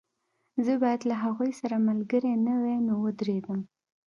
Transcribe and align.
زه 0.65 0.73
باید 0.81 1.01
له 1.09 1.15
هغوی 1.23 1.51
سره 1.59 1.75
ملګری 1.89 2.33
نه 2.45 2.53
وای 2.61 2.77
نو 2.87 2.93
ودرېدم 3.03 3.59